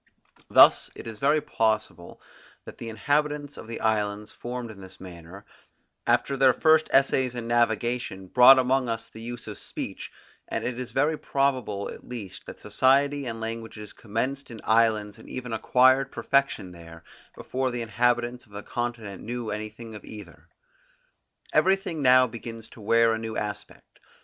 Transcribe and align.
Thus 0.49 0.89
it 0.95 1.05
is 1.05 1.19
very 1.19 1.41
possible 1.41 2.19
that 2.65 2.79
the 2.79 2.89
inhabitants 2.89 3.55
of 3.55 3.67
the 3.67 3.79
islands 3.81 4.31
formed 4.31 4.71
in 4.71 4.81
this 4.81 4.99
manner, 4.99 5.45
after 6.07 6.35
their 6.35 6.55
first 6.55 6.89
essays 6.91 7.35
in 7.35 7.47
navigation, 7.47 8.25
brought 8.25 8.57
among 8.57 8.89
us 8.89 9.07
the 9.07 9.21
use 9.21 9.45
of 9.45 9.59
speech; 9.59 10.11
and 10.47 10.65
it 10.65 10.79
is 10.79 10.89
very 10.89 11.19
probable 11.19 11.87
at 11.93 12.03
least 12.03 12.47
that 12.47 12.59
society 12.59 13.27
and 13.27 13.39
languages 13.41 13.93
commenced 13.93 14.49
in 14.49 14.59
islands 14.63 15.19
and 15.19 15.29
even 15.29 15.53
acquired 15.53 16.11
perfection 16.11 16.71
there, 16.71 17.03
before 17.35 17.69
the 17.69 17.83
inhabitants 17.83 18.47
of 18.47 18.53
the 18.53 18.63
continent 18.63 19.21
knew 19.21 19.51
anything 19.51 19.93
of 19.93 20.03
either. 20.03 20.47
Everything 21.53 22.01
now 22.01 22.25
begins 22.25 22.67
to 22.69 22.81
wear 22.81 23.13
a 23.13 23.19
new 23.19 23.37
aspect. 23.37 23.99